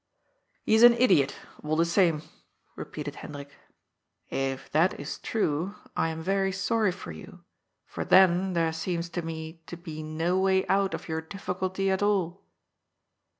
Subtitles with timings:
[0.65, 2.23] "He is an idiot, all the same,"
[2.75, 3.51] repeated Hendrik."
[4.51, 7.43] If that is true, I am very sorry for you,
[7.85, 12.01] for then there seems to me to be no way out of your difficulty at
[12.01, 12.41] all."